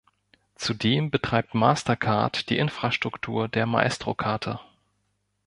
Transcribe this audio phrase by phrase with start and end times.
[0.55, 4.59] Zudem betreibt Mastercard die Infrastruktur der Maestro-Karte.